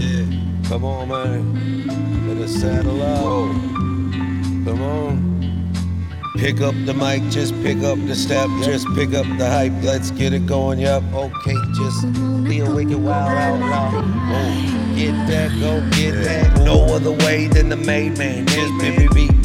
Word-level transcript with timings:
Yeah. 0.00 0.24
Come 0.68 0.84
on, 0.84 1.08
man. 1.08 2.28
Let 2.28 2.38
us 2.44 2.54
saddle 2.54 3.02
up. 3.02 3.50
Come 4.64 4.80
on. 4.80 5.30
Pick 6.38 6.62
up 6.62 6.74
the 6.86 6.94
mic, 6.94 7.22
just 7.30 7.52
pick 7.62 7.82
up 7.82 7.98
the 8.06 8.14
step, 8.14 8.48
just 8.62 8.86
pick 8.94 9.12
up 9.12 9.26
the 9.36 9.46
hype. 9.46 9.72
Let's 9.82 10.10
get 10.10 10.32
it 10.32 10.46
going, 10.46 10.78
yup. 10.78 11.02
Okay, 11.12 11.56
just 11.74 12.10
be 12.44 12.60
a 12.60 12.70
wicked 12.70 12.96
wild 12.96 13.36
outlaw. 13.36 13.90
Oh, 13.92 14.94
get 14.96 15.12
that, 15.28 15.50
go 15.60 15.80
get 15.90 16.12
that. 16.24 16.64
No 16.64 16.84
other 16.94 17.12
way 17.12 17.48
than 17.48 17.68
the 17.68 17.76
made 17.76 18.16
man. 18.16 18.46
Beat, 18.46 19.10
beat 19.12 19.39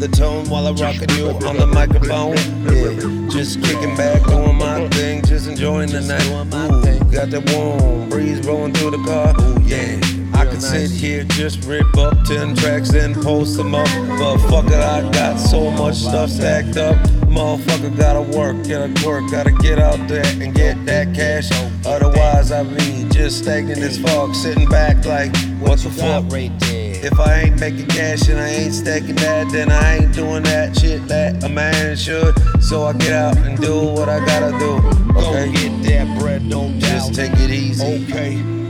to 0.00 0.06
the 0.06 0.16
tone 0.16 0.48
while 0.48 0.66
I'm 0.66 0.76
rocking 0.76 1.08
you 1.10 1.28
on 1.28 1.56
the 1.56 1.66
microphone. 1.66 2.36
Yeah, 2.66 3.28
just 3.28 3.62
kicking 3.62 3.96
back, 3.96 4.22
doing 4.24 4.56
my 4.56 4.88
thing, 4.90 5.24
just 5.24 5.48
enjoying 5.48 5.90
the 5.90 6.00
night. 6.00 6.26
Ooh, 6.26 7.12
got 7.12 7.30
that 7.30 7.50
warm 7.52 8.08
breeze 8.08 8.40
blowing 8.40 8.72
through 8.74 8.92
the 8.92 9.04
car. 9.04 9.34
Oh 9.38 9.58
yeah. 9.64 10.00
I 10.34 10.44
could 10.44 10.62
sit 10.62 10.90
here, 10.90 11.24
just 11.24 11.64
rip 11.64 11.96
up 11.96 12.14
10 12.24 12.56
tracks 12.56 12.92
and 12.92 13.14
post 13.14 13.56
them 13.56 13.74
up. 13.74 13.88
But 14.18 14.38
fuck 14.48 14.66
it, 14.66 14.74
I 14.74 15.10
got 15.12 15.38
so 15.38 15.70
much 15.70 15.96
stuff 15.96 16.30
stacked 16.30 16.76
up. 16.76 16.96
Motherfucker 17.36 17.94
gotta 17.98 18.22
work, 18.22 18.56
gotta 18.66 19.06
work, 19.06 19.30
gotta 19.30 19.52
get 19.52 19.78
out 19.78 20.08
there 20.08 20.24
and 20.40 20.54
get 20.54 20.86
that 20.86 21.14
cash. 21.14 21.50
Otherwise, 21.84 22.50
I 22.50 22.62
be 22.62 23.06
just 23.10 23.42
stagnant 23.42 23.78
as 23.82 23.98
fuck, 23.98 24.34
sitting 24.34 24.66
back 24.66 25.04
like, 25.04 25.36
what 25.60 25.78
the 25.80 25.90
fuck? 25.90 26.24
If 26.32 27.20
I 27.20 27.40
ain't 27.42 27.60
making 27.60 27.88
cash 27.88 28.26
and 28.30 28.40
I 28.40 28.48
ain't 28.48 28.72
stacking 28.72 29.16
that, 29.16 29.52
then 29.52 29.70
I 29.70 29.98
ain't 29.98 30.14
doing 30.14 30.44
that 30.44 30.78
shit 30.78 31.06
that 31.08 31.44
a 31.44 31.48
man 31.50 31.94
should. 31.98 32.34
So 32.62 32.84
I 32.84 32.94
get 32.94 33.12
out 33.12 33.36
and 33.36 33.60
do 33.60 33.84
what 33.84 34.08
I 34.08 34.24
gotta 34.24 34.58
do. 34.58 34.76
Okay, 35.18 35.46
Go 35.46 35.52
get 35.52 35.82
that 35.90 36.18
bread, 36.18 36.48
don't 36.48 36.80
just 36.80 37.14
take 37.14 37.32
it 37.34 37.50
easy. 37.50 38.06
Okay. 38.10 38.65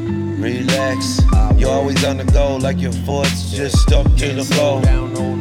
Relax. 0.47 1.21
You're 1.57 1.71
always 1.71 2.05
on 2.05 2.19
the 2.19 2.25
go, 2.25 2.57
like 2.57 2.81
your 2.81 2.93
foot's 2.93 3.51
just 3.51 3.81
stuck 3.81 4.07
to 4.15 4.33
the 4.33 4.45
floor. 4.45 4.81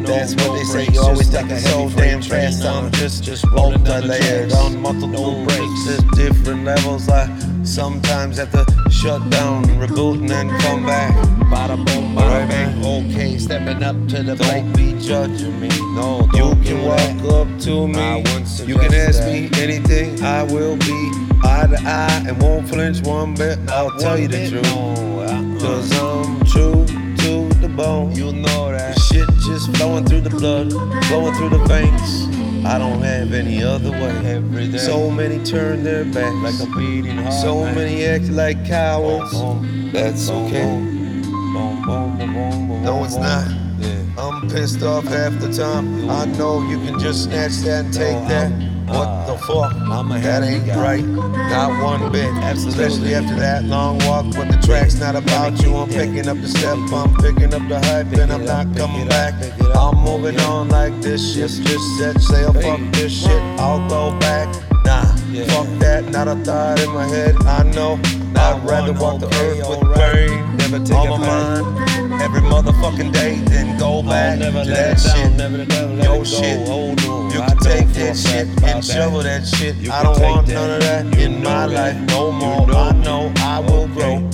That's 0.04 0.34
what 0.34 0.58
they 0.58 0.64
say. 0.64 0.88
You 0.92 1.02
always 1.02 1.30
thinking 1.30 1.60
so 1.60 1.90
damn 1.90 2.24
fast. 2.24 2.66
I'm 2.66 2.92
just 2.94 3.24
just 3.24 3.46
multi-layered 3.52 4.52
on 4.54 4.82
multiple 4.82 5.46
breaks. 5.46 6.00
at 6.00 6.10
different 6.16 6.64
levels. 6.64 7.08
I 7.08 7.30
sometimes 7.64 8.38
have 8.38 8.52
to 8.54 8.66
shut 8.90 9.30
down, 9.30 9.66
reboot, 9.78 10.22
and 10.22 10.30
then 10.30 10.50
come 10.62 10.84
back. 10.88 11.14
Bada 11.54 11.78
boom, 11.86 12.16
bada 12.16 12.48
bang. 12.50 12.84
Okay, 12.84 13.38
stepping 13.38 13.84
up 13.84 13.96
to 14.08 14.24
the 14.24 14.36
plate. 14.36 14.64
Don't 14.64 14.76
be 14.76 15.00
judging 15.00 15.60
me. 15.60 15.70
No, 15.94 16.28
You 16.34 16.56
can 16.66 16.82
walk 16.82 17.32
up 17.32 17.60
to 17.62 17.88
me. 17.88 18.24
You 18.66 18.76
can 18.80 18.92
ask 18.92 19.24
me 19.26 19.52
anything. 19.62 20.24
I 20.24 20.42
will 20.42 20.78
be 20.78 21.35
eye 21.66 21.76
to 21.76 21.88
eye 21.88 22.24
and 22.28 22.42
won't 22.42 22.68
flinch 22.68 23.02
one 23.02 23.34
bit. 23.34 23.58
I'll 23.70 23.92
tell 23.98 24.18
you 24.18 24.28
the 24.28 24.50
truth. 24.50 24.64
No, 24.64 25.20
uh-uh. 25.22 25.60
Cause 25.60 25.92
I'm 26.00 26.46
true 26.46 26.86
to 26.86 27.60
the 27.60 27.70
bone. 27.70 28.16
You 28.16 28.32
know 28.34 28.72
that. 28.72 28.98
Shit 29.00 29.28
just 29.46 29.76
flowing 29.78 30.06
through 30.06 30.22
the 30.22 30.30
blood, 30.30 30.72
flowing 31.06 31.34
through 31.36 31.50
the 31.50 31.64
veins. 31.66 32.28
I 32.66 32.78
don't 32.80 33.02
have 33.02 33.34
any 33.34 33.64
other 33.64 33.92
way. 33.92 34.78
So 34.78 35.12
many 35.12 35.44
turn 35.44 35.84
their 35.84 36.04
backs. 36.06 36.60
like 36.60 36.68
a 36.68 36.72
beating 36.78 37.18
heart. 37.18 37.34
so 37.34 37.64
man. 37.64 37.76
many 37.76 38.06
act 38.06 38.26
like 38.26 38.66
cowards. 38.66 39.32
Boom, 39.34 39.92
That's 39.92 40.30
boom, 40.30 40.46
okay. 40.46 40.64
Boom, 40.64 41.82
boom, 41.86 42.84
No, 42.84 43.04
it's 43.04 43.18
not. 43.18 43.48
Yeah. 43.80 44.04
I'm 44.18 44.50
pissed 44.50 44.82
off 44.82 45.04
half 45.06 45.40
the 45.40 45.54
time. 45.54 46.10
I 46.10 46.26
know 46.26 46.68
you 46.68 46.78
can 46.80 47.00
just 47.00 47.26
snatch 47.26 47.58
that 47.66 47.86
and 47.86 47.94
take 47.94 48.14
No, 48.14 48.28
that. 48.30 48.75
What 48.88 49.28
the 49.28 49.38
fuck? 49.46 49.74
I'm 49.74 50.10
that 50.10 50.44
ain't 50.44 50.68
right. 50.78 51.04
Not 51.04 51.84
one 51.84 52.12
bit. 52.12 52.26
Absolutely. 52.36 52.84
Especially 52.84 53.16
after 53.16 53.36
that 53.36 53.64
long 53.64 53.98
walk. 54.00 54.26
But 54.36 54.52
the 54.52 54.60
track's 54.66 55.00
not 55.00 55.16
about 55.16 55.62
you. 55.62 55.76
I'm 55.76 55.90
picking 55.90 56.28
up 56.28 56.38
the 56.38 56.48
step. 56.48 56.78
I'm 56.94 57.16
picking 57.16 57.54
up 57.54 57.68
the 57.68 57.80
hype. 57.80 58.14
And 58.14 58.32
I'm 58.32 58.46
not 58.46 58.76
coming 58.76 59.08
back. 59.08 59.42
pick 59.42 59.54
it 59.60 59.72
up. 59.72 59.96
I'm 59.96 60.04
moving 60.04 60.40
on 60.42 60.70
like 60.70 61.02
this 61.02 61.34
shit. 61.34 61.50
Just 61.50 61.98
set 61.98 62.22
sail. 62.22 62.54
Fuck 62.54 62.80
this 62.94 63.12
shit. 63.12 63.42
I'll 63.60 63.88
go 63.90 64.18
back. 64.20 64.48
Nah, 64.86 65.06
fuck 65.48 65.68
that. 65.80 66.06
Not 66.12 66.28
a 66.28 66.36
thought 66.36 66.80
in 66.80 66.92
my 66.94 67.08
head. 67.08 67.36
I 67.46 67.64
know. 67.72 67.96
Not 68.34 68.62
I'd 68.62 68.70
rather 68.70 68.94
walk 68.94 69.20
the 69.20 69.28
earth 69.28 69.68
with 69.70 69.96
pain. 69.96 70.58
Never 70.58 70.80
take 70.86 70.98
on 70.98 71.22
my 71.22 71.28
mind. 71.28 72.22
Every 72.22 72.42
motherfucking 72.42 73.12
day, 73.14 73.36
then 73.46 73.78
go 73.78 74.02
back 74.02 74.40
never 74.40 74.64
to 74.64 74.70
let 74.70 74.98
that 74.98 75.04
down, 75.04 75.16
shit. 75.16 75.38
never 75.38 75.58
it 75.62 76.04
Yo, 76.04 76.18
go. 76.18 76.24
shit. 76.24 76.68
Hold 76.68 77.00
on. 77.06 77.32
You 77.32 77.40
can 77.42 77.48
know 77.48 77.55
take 77.66 77.88
that 77.98 78.16
shit 78.16 78.48
and 78.64 78.84
shovel 78.84 79.22
that 79.24 79.46
shit. 79.46 79.76
I 79.90 80.04
don't 80.04 80.22
want 80.22 80.48
none 80.48 80.72
of 80.72 80.82
that 80.82 81.18
in 81.18 81.44
my 81.44 81.66
life 81.66 81.98
no 82.08 82.32
more. 82.32 82.70
I 82.72 82.92
know 82.94 83.32
I 83.38 83.60
will 83.60 83.88
grow. 83.88 84.30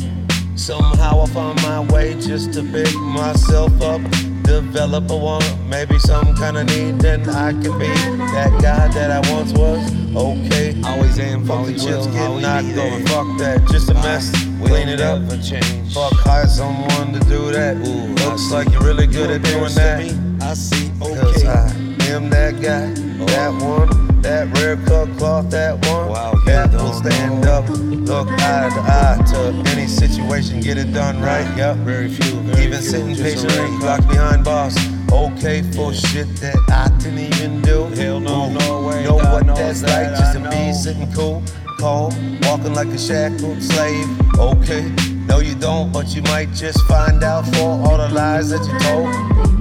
Somehow 0.55 1.21
I 1.23 1.25
find 1.27 1.61
my 1.63 1.79
way 1.91 2.13
just 2.19 2.53
to 2.53 2.61
pick 2.61 2.93
myself 2.97 3.71
up. 3.81 4.01
Develop 4.43 5.09
a 5.09 5.15
want, 5.15 5.45
maybe 5.69 5.97
some 5.97 6.35
kind 6.35 6.57
of 6.57 6.65
need, 6.67 6.99
then 6.99 7.27
I 7.29 7.51
can 7.51 7.79
be 7.79 7.87
that 8.35 8.51
guy 8.61 8.87
that 8.89 9.09
I 9.09 9.31
once 9.31 9.53
was. 9.53 9.79
Okay, 10.13 10.75
Always 10.83 11.17
am, 11.19 11.45
fuck 11.45 11.65
the 11.67 11.71
always 11.71 11.85
will, 11.85 12.05
get 12.11 12.27
always 12.27 12.73
be 12.73 12.79
over. 12.81 13.05
Fuck 13.07 13.37
that, 13.39 13.65
just 13.71 13.89
a 13.89 13.93
mess. 13.93 14.29
Clean 14.65 14.89
it 14.89 14.99
up. 14.99 15.21
never 15.21 15.41
change. 15.41 15.93
Fuck, 15.93 16.13
hire 16.13 16.47
someone 16.47 17.13
to 17.13 17.19
do 17.29 17.51
that. 17.51 17.77
Ooh, 17.87 18.13
Looks 18.25 18.51
like 18.51 18.69
you're 18.71 18.83
really 18.83 19.07
good 19.07 19.29
at 19.31 19.41
doing 19.43 19.73
that. 19.75 19.99
me? 20.03 20.45
I 20.45 20.53
see. 20.53 20.91
Okay. 21.01 21.47
I 21.47 21.71
am 22.11 22.29
that 22.31 22.59
guy, 22.61 22.93
that 23.27 23.51
one, 23.61 24.21
that 24.21 24.55
rare 24.57 24.77
cut 24.77 25.09
cloth, 25.17 25.49
that 25.51 25.85
one. 25.85 26.09
Wow, 26.09 26.33
that 26.45 26.71
will 26.71 26.93
stand 26.93 27.45
up, 27.45 27.67
look 27.69 28.27
eye 28.29 28.69
to 28.69 28.81
eye 28.81 29.23
to 29.31 29.69
any 29.71 29.87
situation, 29.87 30.61
get 30.61 30.77
it 30.77 30.93
done 30.93 31.21
right. 31.21 31.47
Yep. 31.57 31.77
Very 31.77 32.09
few. 32.09 32.39
Very 32.41 32.65
Even 32.65 32.79
few, 32.79 32.89
sitting 32.89 33.15
patiently, 33.15 33.77
locked 33.85 34.07
behind 34.07 34.43
bars. 34.43 34.77
Okay 35.11 35.61
for 35.73 35.93
shit 35.93 36.27
that 36.37 36.55
I 36.69 36.87
didn't 36.99 37.19
even 37.19 37.61
do. 37.61 37.85
Hell 37.95 38.19
no, 38.19 38.45
Ooh, 38.45 38.53
no 38.53 38.87
way, 38.87 39.03
Know 39.03 39.15
what 39.15 39.45
that's 39.47 39.81
that, 39.81 40.11
like, 40.11 40.19
just 40.19 40.33
to 40.37 40.49
be 40.49 40.73
sitting 40.73 41.11
cool, 41.13 41.43
calm, 41.79 42.39
walking 42.43 42.73
like 42.73 42.87
a 42.87 42.97
shackled 42.97 43.61
slave. 43.61 44.07
Okay, 44.39 44.89
no 45.27 45.39
you 45.39 45.55
don't, 45.55 45.91
but 45.91 46.15
you 46.15 46.21
might 46.23 46.51
just 46.53 46.81
find 46.87 47.23
out 47.23 47.45
for 47.55 47.61
all 47.61 47.97
the 47.97 48.09
lies 48.09 48.49
that 48.51 48.65
you 48.65 48.79
told. 48.79 49.60